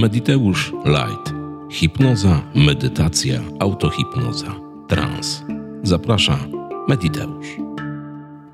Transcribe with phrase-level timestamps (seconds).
[0.00, 1.34] Mediteusz Light.
[1.70, 5.42] Hipnoza, medytacja, autohipnoza, trans.
[5.82, 6.48] Zaprasza
[6.88, 7.46] Mediteusz.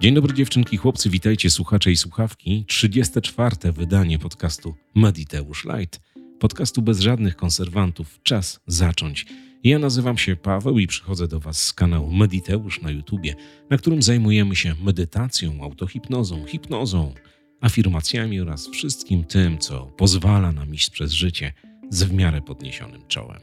[0.00, 2.64] Dzień dobry dziewczynki, chłopcy, witajcie słuchacze i słuchawki.
[2.68, 3.72] 34.
[3.72, 6.00] wydanie podcastu Mediteusz Light.
[6.38, 8.20] Podcastu bez żadnych konserwantów.
[8.22, 9.26] Czas zacząć.
[9.64, 13.34] Ja nazywam się Paweł i przychodzę do Was z kanału Mediteusz na YouTubie,
[13.70, 17.14] na którym zajmujemy się medytacją, autohipnozą, hipnozą,
[17.60, 21.52] afirmacjami oraz wszystkim tym, co pozwala nam iść przez życie
[21.90, 23.40] z w miarę podniesionym czołem.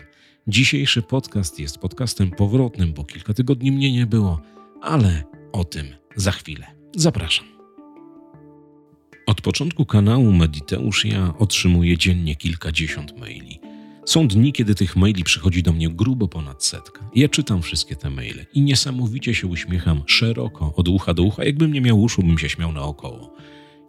[0.47, 4.41] Dzisiejszy podcast jest podcastem powrotnym, bo kilka tygodni mnie nie było,
[4.81, 6.67] ale o tym za chwilę.
[6.95, 7.45] Zapraszam.
[9.27, 13.59] Od początku kanału Mediteusz ja otrzymuję dziennie kilkadziesiąt maili.
[14.05, 17.09] Są dni, kiedy tych maili przychodzi do mnie grubo ponad setka.
[17.15, 21.43] Ja czytam wszystkie te maile i niesamowicie się uśmiecham szeroko, od ucha do ucha.
[21.43, 23.35] Jakbym nie miał uszu, bym się śmiał naokoło.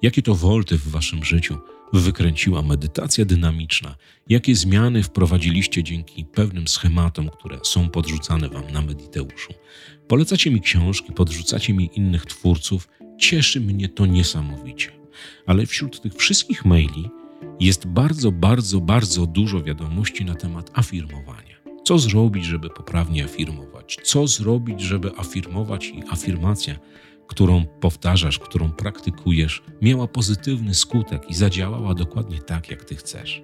[0.03, 1.59] Jakie to wolty w waszym życiu
[1.93, 3.97] wykręciła medytacja dynamiczna?
[4.29, 9.53] Jakie zmiany wprowadziliście dzięki pewnym schematom, które są podrzucane wam na Mediteuszu?
[10.09, 12.89] Polecacie mi książki, podrzucacie mi innych twórców.
[13.19, 14.91] Cieszy mnie to niesamowicie.
[15.47, 17.11] Ale wśród tych wszystkich maili
[17.61, 21.57] jest bardzo, bardzo, bardzo dużo wiadomości na temat afirmowania.
[21.85, 23.99] Co zrobić, żeby poprawnie afirmować?
[24.03, 26.79] Co zrobić, żeby afirmować i afirmacja
[27.27, 33.43] którą powtarzasz, którą praktykujesz, miała pozytywny skutek i zadziałała dokładnie tak, jak ty chcesz.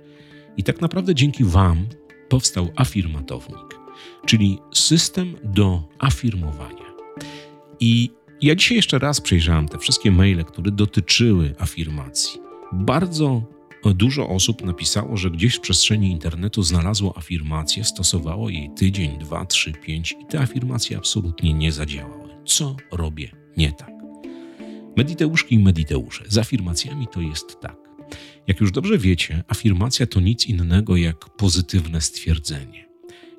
[0.57, 1.87] I tak naprawdę dzięki Wam
[2.29, 3.79] powstał afirmatownik,
[4.27, 6.93] czyli system do afirmowania.
[7.81, 8.11] I
[8.43, 12.41] ja dzisiaj jeszcze raz przejrzałem te wszystkie maile, które dotyczyły afirmacji.
[12.73, 13.43] Bardzo
[13.91, 19.73] dużo osób napisało, że gdzieś w przestrzeni internetu znalazło afirmację, stosowało jej tydzień, dwa, trzy,
[19.73, 22.29] pięć i te afirmacje absolutnie nie zadziałały.
[22.47, 23.93] Co robię nie tak.
[24.97, 26.25] Mediteuszki i mediteusze.
[26.29, 27.77] Z afirmacjami to jest tak.
[28.47, 32.89] Jak już dobrze wiecie, afirmacja to nic innego jak pozytywne stwierdzenie.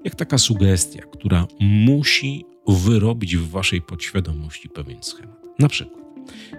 [0.03, 5.43] Jak taka sugestia, która musi wyrobić w waszej podświadomości pewien schemat.
[5.59, 6.03] Na przykład,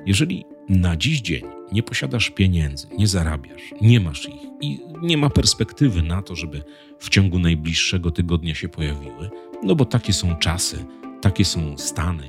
[0.07, 5.31] jeżeli na dziś dzień nie posiadasz pieniędzy, nie zarabiasz, nie masz ich i nie ma
[5.31, 6.63] perspektywy na to, żeby
[6.99, 9.31] w ciągu najbliższego tygodnia się pojawiły,
[9.63, 10.85] no bo takie są czasy,
[11.21, 12.29] takie są stany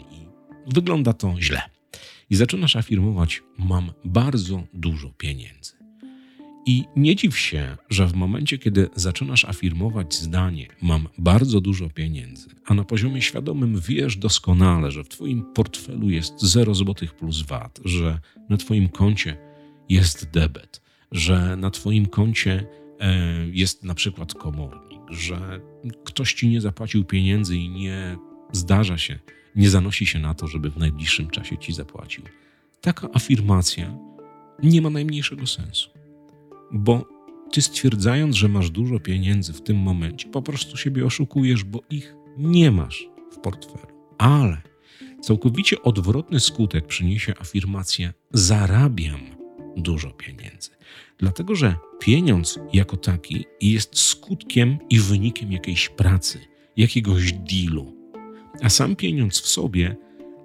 [0.73, 1.61] Wygląda to źle.
[2.29, 5.75] I zaczynasz afirmować: Mam bardzo dużo pieniędzy.
[6.65, 12.49] I nie dziw się, że w momencie, kiedy zaczynasz afirmować zdanie: Mam bardzo dużo pieniędzy,
[12.65, 17.79] a na poziomie świadomym wiesz doskonale, że w Twoim portfelu jest 0 zł plus VAT,
[17.85, 19.37] że na Twoim koncie
[19.89, 20.81] jest debet,
[21.11, 22.67] że na Twoim koncie
[22.99, 25.59] e, jest na przykład komornik, że
[26.05, 28.17] ktoś Ci nie zapłacił pieniędzy i nie
[28.51, 29.19] zdarza się
[29.55, 32.23] nie zanosi się na to, żeby w najbliższym czasie ci zapłacił.
[32.81, 33.97] Taka afirmacja
[34.63, 35.89] nie ma najmniejszego sensu,
[36.71, 37.05] bo
[37.51, 42.15] ty stwierdzając, że masz dużo pieniędzy w tym momencie, po prostu siebie oszukujesz, bo ich
[42.37, 43.87] nie masz w portfelu.
[44.17, 44.61] Ale
[45.21, 49.19] całkowicie odwrotny skutek przyniesie afirmacja: zarabiam
[49.77, 50.69] dużo pieniędzy.
[51.17, 56.39] Dlatego, że pieniądz jako taki jest skutkiem i wynikiem jakiejś pracy,
[56.77, 57.94] jakiegoś dealu,
[58.61, 59.95] a sam pieniądz w sobie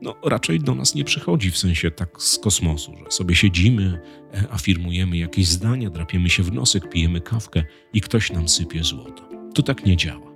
[0.03, 4.01] no, raczej do nas nie przychodzi w sensie tak z kosmosu, że sobie siedzimy,
[4.35, 9.29] e, afirmujemy jakieś zdania, drapiemy się w nosek, pijemy kawkę i ktoś nam sypie złoto.
[9.55, 10.31] To tak nie działa.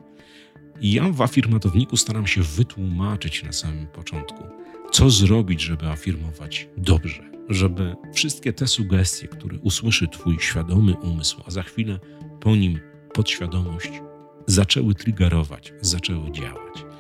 [0.81, 4.45] Ja w afirmatowniku staram się wytłumaczyć na samym początku,
[4.93, 11.51] co zrobić, żeby afirmować dobrze, żeby wszystkie te sugestie, które usłyszy Twój świadomy umysł, a
[11.51, 11.99] za chwilę
[12.41, 12.81] po nim
[13.15, 13.91] podświadomość,
[14.47, 16.94] zaczęły triggerować, zaczęły działać.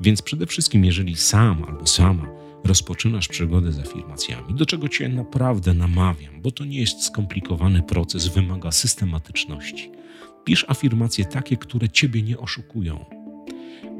[0.00, 2.26] Więc przede wszystkim, jeżeli sam albo sama
[2.64, 8.28] rozpoczynasz przygodę z afirmacjami, do czego Cię naprawdę namawiam, bo to nie jest skomplikowany proces,
[8.28, 9.90] wymaga systematyczności.
[10.44, 13.04] Pisz afirmacje takie, które Ciebie nie oszukują,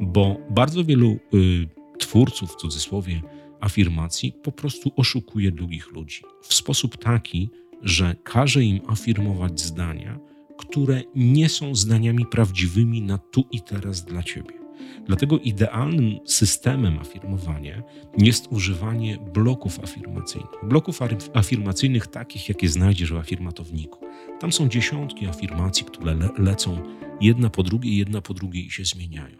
[0.01, 1.67] bo bardzo wielu y,
[1.99, 3.21] twórców, w cudzysłowie,
[3.59, 7.49] afirmacji po prostu oszukuje drugich ludzi w sposób taki,
[7.81, 10.19] że każe im afirmować zdania,
[10.57, 14.60] które nie są zdaniami prawdziwymi na tu i teraz dla Ciebie.
[15.05, 17.83] Dlatego idealnym systemem afirmowania
[18.17, 20.51] jest używanie bloków afirmacyjnych.
[20.63, 20.99] Bloków
[21.33, 24.05] afirmacyjnych takich, jakie znajdziesz w afirmatowniku.
[24.39, 26.77] Tam są dziesiątki afirmacji, które le lecą
[27.21, 29.37] jedna po drugiej, jedna po drugiej i się zmieniają.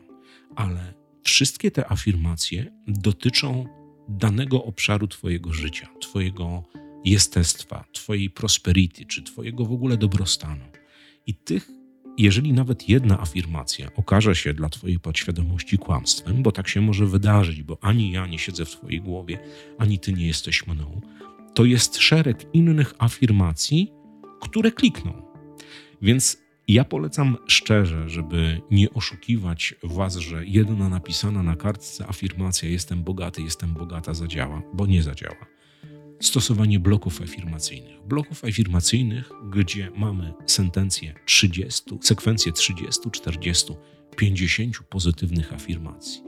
[0.55, 0.93] Ale
[1.23, 3.65] wszystkie te afirmacje dotyczą
[4.09, 6.63] danego obszaru Twojego życia, Twojego
[7.05, 10.65] jestestwa, Twojej prosperity, czy Twojego w ogóle dobrostanu.
[11.27, 11.69] I tych
[12.17, 17.63] jeżeli nawet jedna afirmacja okaże się dla Twojej podświadomości kłamstwem, bo tak się może wydarzyć,
[17.63, 19.39] bo ani ja nie siedzę w Twojej głowie,
[19.77, 21.01] ani Ty nie jesteś mną,
[21.53, 23.91] to jest szereg innych afirmacji,
[24.41, 25.21] które klikną.
[26.01, 33.03] Więc Ja polecam szczerze, żeby nie oszukiwać Was, że jedna napisana na kartce afirmacja jestem
[33.03, 35.45] bogaty, jestem bogata zadziała, bo nie zadziała.
[36.21, 38.01] Stosowanie bloków afirmacyjnych.
[38.03, 43.73] Bloków afirmacyjnych, gdzie mamy sentencję 30, sekwencję 30, 40,
[44.17, 46.23] 50 pozytywnych afirmacji.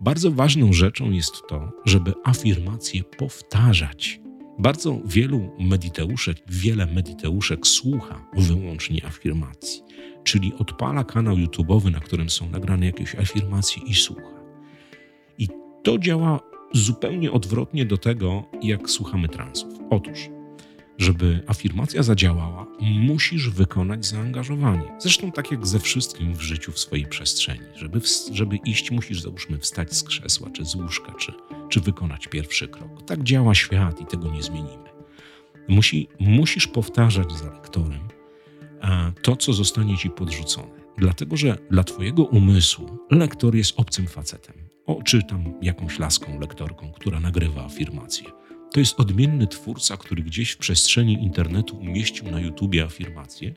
[0.00, 4.20] Bardzo ważną rzeczą jest to, żeby afirmacje powtarzać.
[4.58, 9.82] Bardzo wielu mediteuszek, wiele mediteuszek słucha wyłącznie afirmacji,
[10.24, 14.34] czyli odpala kanał YouTube'owy, na którym są nagrane jakieś afirmacje i słucha.
[15.38, 15.48] I
[15.82, 19.72] to działa zupełnie odwrotnie do tego, jak słuchamy transów.
[19.90, 20.28] Otóż
[20.98, 24.82] żeby afirmacja zadziałała, musisz wykonać zaangażowanie.
[24.98, 27.64] Zresztą tak jak ze wszystkim w życiu w swojej przestrzeni.
[27.74, 28.00] Żeby,
[28.32, 31.32] żeby iść, musisz załóżmy wstać z krzesła, czy z łóżka, czy,
[31.68, 33.04] czy wykonać pierwszy krok.
[33.06, 34.84] Tak działa świat i tego nie zmienimy.
[35.68, 38.08] Musi, musisz powtarzać za lektorem
[39.22, 40.84] to, co zostanie ci podrzucone.
[40.98, 44.63] Dlatego, że dla twojego umysłu lektor jest obcym facetem.
[44.86, 48.24] O, czy tam jakąś laską lektorką, która nagrywa afirmację
[48.74, 53.54] to jest odmienny twórca, który gdzieś w przestrzeni internetu umieścił na YouTubie afirmację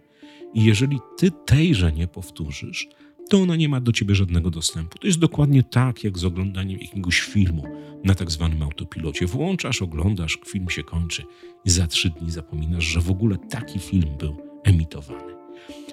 [0.54, 2.88] i jeżeli ty tejże nie powtórzysz,
[3.30, 4.98] to ona nie ma do ciebie żadnego dostępu.
[4.98, 7.64] To jest dokładnie tak, jak z oglądaniem jakiegoś filmu
[8.04, 9.26] na tak zwanym autopilocie.
[9.26, 11.24] Włączasz, oglądasz, film się kończy
[11.66, 15.34] i za trzy dni zapominasz, że w ogóle taki film był emitowany.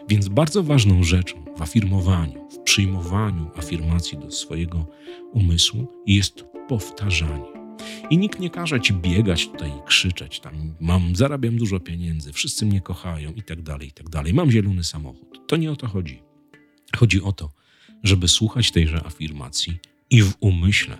[0.09, 4.87] Więc bardzo ważną rzeczą w afirmowaniu, przyjmowaniu afirmacji do swojego
[5.33, 7.55] umysłu jest powtarzanie.
[8.11, 12.67] I nikt nie każe ci biegać tutaj i krzyczeć tam, mam, zarabiam dużo pieniędzy, wszyscy
[12.67, 14.35] mnie kochają i tak dalej, i tak dalej.
[14.35, 15.41] Mam zielony samochód.
[15.47, 16.23] To nie o to chodzi.
[16.97, 17.51] Chodzi o to,
[18.03, 19.77] żeby słuchać tejże afirmacji
[20.11, 20.97] i w umyśle,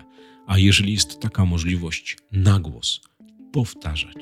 [0.47, 3.01] a jeżeli jest taka możliwość, na głos
[3.53, 4.17] powtarzać.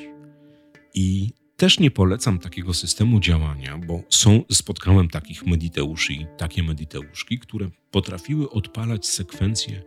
[0.94, 1.30] I
[1.62, 7.70] też nie polecam takiego systemu działania, bo są, spotkałem takich mediteuszy i takie mediteuszki, które
[7.90, 9.82] potrafiły odpalać sekwencje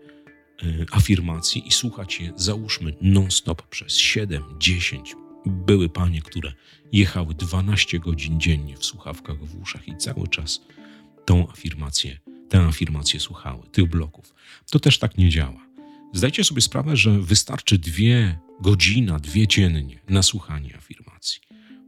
[0.64, 5.16] Y, afirmacji i słuchać je, załóżmy, non-stop przez 7, 10.
[5.46, 6.54] Były panie, które
[6.92, 10.62] jechały 12 godzin dziennie w słuchawkach w uszach i cały czas
[11.26, 12.20] tą afirmację,
[12.50, 14.34] tę afirmację słuchały, tych bloków.
[14.72, 15.66] To też tak nie działa.
[16.14, 21.05] Zdajcie sobie sprawę, że wystarczy dwie godzina, dwie dziennie na słuchanie afirmacji,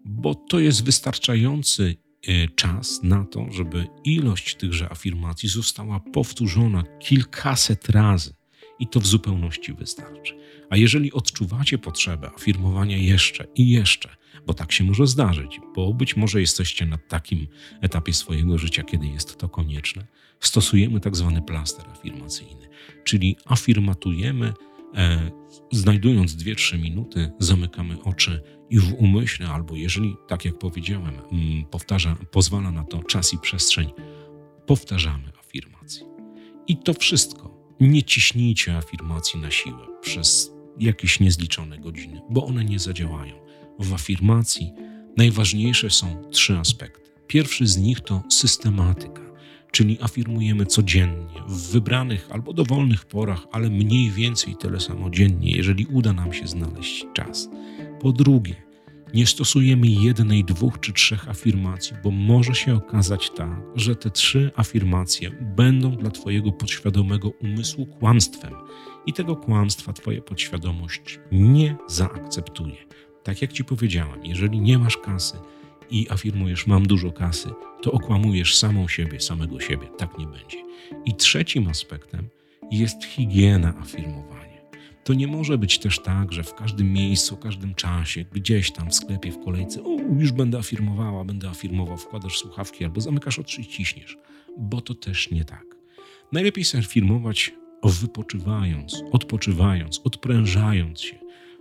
[0.07, 1.95] bo to jest wystarczający
[2.29, 8.33] y, czas na to, żeby ilość tychże afirmacji została powtórzona kilkaset razy
[8.79, 10.37] i to w zupełności wystarczy.
[10.69, 14.09] A jeżeli odczuwacie potrzebę afirmowania jeszcze i jeszcze,
[14.45, 17.47] bo tak się może zdarzyć, bo być może jesteście na takim
[17.81, 20.07] etapie swojego życia, kiedy jest to konieczne,
[20.39, 22.67] stosujemy tak zwany plaster afirmacyjny,
[23.03, 24.53] czyli afirmatujemy,
[25.71, 32.17] znajdując 2-3 minuty, zamykamy oczy i w umyśle, albo jeżeli, tak jak powiedziałem, mm, powtarza,
[32.31, 33.91] pozwala na to czas i przestrzeń,
[34.65, 36.05] powtarzamy afirmację.
[36.67, 42.79] I to wszystko nie ciśnijcie afirmacji na siłę przez jakieś niezliczone godziny, bo one nie
[42.79, 43.33] zadziałają.
[43.79, 44.73] W afirmacji
[45.17, 47.11] najważniejsze są trzy aspekty.
[47.27, 49.21] Pierwszy z nich to systematyka,
[49.71, 55.85] czyli afirmujemy codziennie, w wybranych albo dowolnych porach, ale mniej więcej tyle samo dziennie, jeżeli
[55.85, 57.49] uda nam się znaleźć czas.
[57.99, 58.67] Po drugie,
[59.13, 64.51] nie stosujemy jednej, dwóch czy trzech afirmacji, bo może się okazać tak, że te trzy
[64.55, 68.53] afirmacje będą dla Twojego podświadomego umysłu kłamstwem
[69.05, 72.75] i tego kłamstwa Twoja podświadomość nie zaakceptuje.
[73.23, 75.37] Tak jak Ci powiedziałam, jeżeli nie masz kasy
[75.91, 77.49] i afirmujesz mam dużo kasy,
[77.81, 79.87] to okłamujesz samą siebie, samego siebie.
[79.97, 80.57] Tak nie będzie.
[81.05, 82.27] I trzecim aspektem
[82.71, 84.47] jest higiena afirmowania.
[85.03, 88.89] To nie może być też tak, że w każdym miejscu, w każdym czasie, gdzieś tam
[88.89, 93.61] w sklepie, w kolejce, o, już będę afirmowała, będę afirmował, wkładasz słuchawki albo zamykasz oczy
[93.61, 94.17] i ciśniesz,
[94.57, 95.65] bo to też nie tak.
[96.31, 97.53] Najlepiej się afirmować
[97.83, 101.19] wypoczywając, odpoczywając, odprężając się,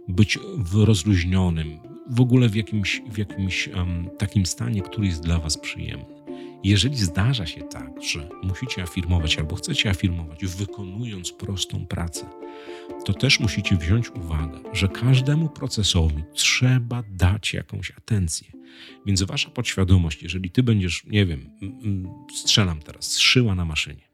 [0.09, 1.79] być w rozluźnionym,
[2.11, 6.17] w ogóle w jakimś, w jakimś um, takim stanie, który jest dla Was przyjemny.
[6.65, 12.27] Jeżeli zdarza się tak, że musicie afirmować albo chcecie afirmować, wykonując prostą pracę,
[13.05, 18.49] to też musicie wziąć uwagę, że każdemu procesowi trzeba dać jakąś atencję.
[19.07, 21.51] Więc wasza podświadomość, jeżeli ty będziesz, nie wiem,
[22.35, 24.09] strzelam teraz, szyła na maszynie,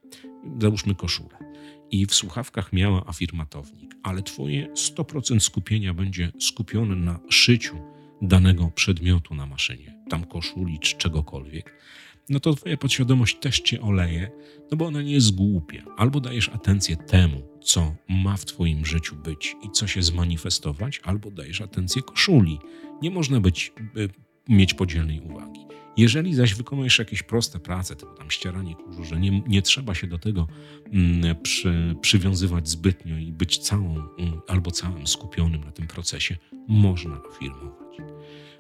[0.60, 1.51] załóżmy koszulę,
[1.92, 7.76] i w słuchawkach miała afirmatownik, ale twoje 100% skupienia będzie skupione na szyciu
[8.22, 11.74] danego przedmiotu na maszynie, tam koszuli czy czegokolwiek,
[12.28, 14.30] no to twoja podświadomość też cię oleje,
[14.70, 15.82] no bo ona nie jest głupia.
[15.96, 21.30] Albo dajesz atencję temu, co ma w twoim życiu być i co się zmanifestować, albo
[21.30, 22.58] dajesz atencję koszuli.
[23.02, 23.72] Nie można być,
[24.48, 25.60] mieć podzielnej uwagi.
[25.96, 30.06] Jeżeli zaś wykonujesz jakieś proste prace, typu tam ścieranie kurzu, że nie, nie trzeba się
[30.06, 30.46] do tego
[30.92, 36.36] mm, przy, przywiązywać zbytnio i być całą mm, albo całym skupionym na tym procesie,
[36.68, 37.98] można afirmować.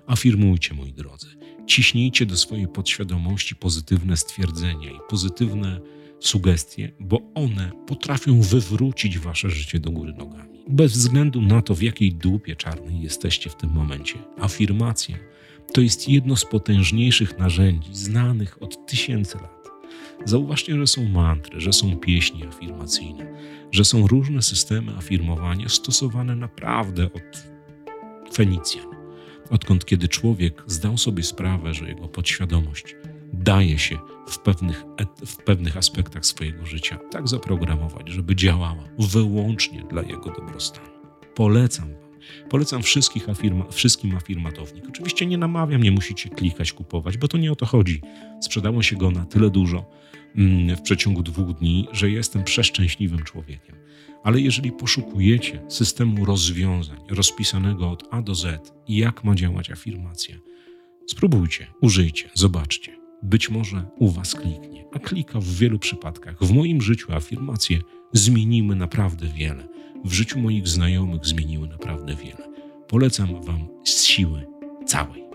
[0.06, 1.26] Afirmujcie, moi drodzy.
[1.66, 5.80] Ciśnijcie do swojej podświadomości pozytywne stwierdzenia i pozytywne
[6.26, 10.64] sugestie, bo one potrafią wywrócić wasze życie do góry nogami.
[10.68, 14.14] Bez względu na to, w jakiej dupie czarnej jesteście w tym momencie.
[14.38, 15.16] Afirmacja
[15.72, 19.62] to jest jedno z potężniejszych narzędzi znanych od tysięcy lat.
[20.24, 23.32] Zauważcie, że są mantry, że są pieśni afirmacyjne,
[23.72, 27.52] że są różne systemy afirmowania stosowane naprawdę od
[28.34, 28.86] Fenicjan.
[29.50, 32.96] Odkąd kiedy człowiek zdał sobie sprawę, że jego podświadomość
[33.32, 33.98] daje się
[34.28, 34.84] w pewnych,
[35.26, 40.88] w pewnych aspektach swojego życia tak zaprogramować, żeby działała wyłącznie dla jego dobrostanu.
[41.34, 42.02] Polecam
[42.50, 44.84] Polecam wszystkich afirma, wszystkim afirmatownik.
[44.88, 48.00] Oczywiście nie namawiam, nie musicie klikać, kupować, bo to nie o to chodzi.
[48.40, 49.90] Sprzedało się go na tyle dużo
[50.36, 53.76] mm, w przeciągu dwóch dni, że jestem przeszczęśliwym człowiekiem.
[54.24, 60.36] Ale jeżeli poszukujecie systemu rozwiązań rozpisanego od A do Z jak ma działać afirmacja,
[61.06, 63.01] spróbujcie, użyjcie, zobaczcie.
[63.22, 66.44] Być może u Was kliknie, a klika w wielu przypadkach.
[66.44, 67.80] W moim życiu afirmacje
[68.12, 69.72] zmieniły naprawdę wiele
[70.04, 72.48] w życiu moich znajomych zmieniły naprawdę wiele.
[72.88, 74.46] Polecam Wam z siły
[74.86, 75.31] całej.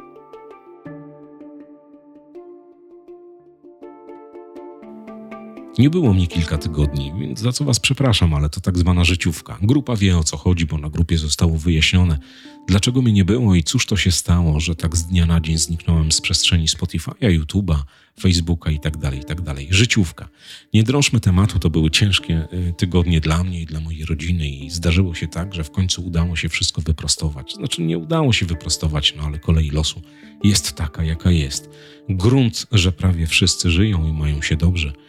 [5.77, 9.57] Nie było mnie kilka tygodni, więc za co Was przepraszam, ale to tak zwana życiówka.
[9.61, 12.19] Grupa wie o co chodzi, bo na grupie zostało wyjaśnione,
[12.67, 15.57] dlaczego mnie nie było i cóż to się stało, że tak z dnia na dzień
[15.57, 17.75] zniknąłem z przestrzeni Spotify'a, YouTube'a,
[18.19, 19.37] Facebooka i tak dalej, i tak.
[19.69, 20.29] Życiówka.
[20.73, 24.69] Nie drążmy tematu, to były ciężkie y, tygodnie dla mnie i dla mojej rodziny i
[24.69, 27.53] zdarzyło się tak, że w końcu udało się wszystko wyprostować.
[27.53, 30.01] Znaczy nie udało się wyprostować, no ale kolej losu
[30.43, 31.69] jest taka, jaka jest.
[32.09, 34.93] Grunt, że prawie wszyscy żyją i mają się dobrze–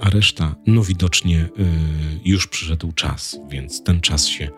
[0.00, 1.48] a reszta, no widocznie y,
[2.24, 4.50] już przyszedł czas, więc ten czas się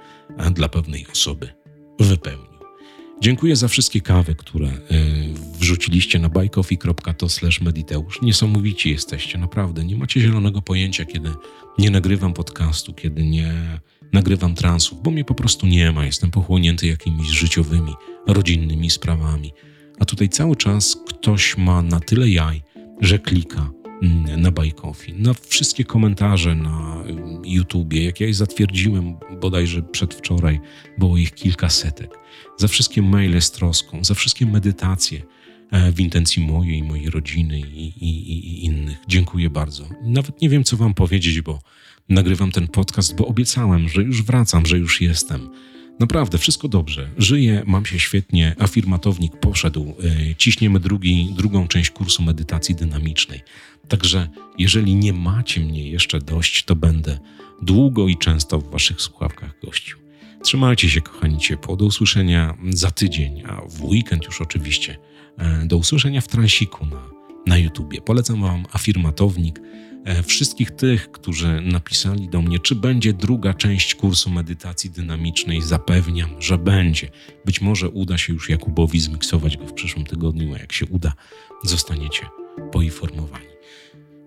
[0.54, 1.48] dla pewnej osoby
[2.00, 2.52] wypełnił.
[3.20, 4.78] Dziękuję za wszystkie kawy, które y,
[5.58, 7.26] wrzuciliście na bajkofi.to
[7.60, 8.22] mediteusz.
[8.22, 9.84] Niesamowici jesteście, naprawdę.
[9.84, 11.30] Nie macie zielonego pojęcia, kiedy
[11.78, 13.80] nie nagrywam podcastu, kiedy nie
[14.12, 16.06] nagrywam transów, bo mnie po prostu nie ma.
[16.06, 17.94] Jestem pochłonięty jakimiś życiowymi,
[18.26, 19.52] rodzinnymi sprawami.
[20.00, 22.62] A tutaj cały czas ktoś ma na tyle jaj,
[23.00, 23.70] że klika
[24.36, 27.04] na Bajkofi, na wszystkie komentarze na
[27.44, 30.60] YouTubie, jak ja je zatwierdziłem bodajże przedwczoraj,
[30.98, 32.18] było ich kilka setek,
[32.56, 35.22] za wszystkie maile z troską, za wszystkie medytacje
[35.70, 38.98] e, w intencji mojej, mojej rodziny i, i, i innych.
[39.08, 39.88] Dziękuję bardzo.
[40.02, 41.58] Nawet nie wiem, co wam powiedzieć, bo
[42.08, 45.48] nagrywam ten podcast, bo obiecałem, że już wracam, że już jestem.
[46.00, 47.10] Naprawdę, wszystko dobrze.
[47.18, 49.94] Żyję, mam się świetnie, afirmatownik poszedł.
[50.30, 53.40] E, ciśniemy drugi, drugą część kursu medytacji dynamicznej.
[53.92, 57.18] Także jeżeli nie macie mnie jeszcze dość, to będę
[57.62, 59.98] długo i często w waszych słuchawkach gościł.
[60.42, 61.76] Trzymajcie się, kochani, ciepło.
[61.76, 64.98] Do usłyszenia za tydzień, a w weekend już oczywiście.
[65.38, 67.02] E, do usłyszenia w transiku na,
[67.46, 68.00] na YouTubie.
[68.00, 69.60] Polecam wam afirmatownik.
[70.04, 76.30] E, wszystkich tych, którzy napisali do mnie, czy będzie druga część kursu medytacji dynamicznej, zapewniam,
[76.42, 77.10] że będzie.
[77.46, 81.12] Być może uda się już Jakubowi zmiksować go w przyszłym tygodniu, a jak się uda,
[81.64, 82.41] zostaniecie
[82.72, 83.46] poinformowani.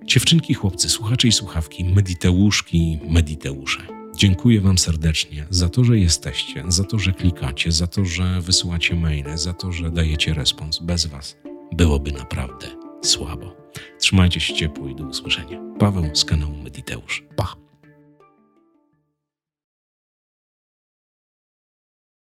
[0.06, 3.82] Dziewczynki, chłopcy, słuchacze i słuchawki, mediteuszki, mediteusze.
[4.16, 8.96] Dziękuję Wam serdecznie za to, że jesteście, za to, że klikacie, za to, że wysyłacie
[8.96, 10.80] maile, za to, że dajecie respons.
[10.80, 11.38] Bez Was
[11.72, 12.68] byłoby naprawdę
[13.02, 13.56] słabo.
[14.00, 15.62] Trzymajcie się ciepło i do usłyszenia.
[15.80, 17.24] Paweł z kanału Mediteusz.
[17.36, 17.65] Pa!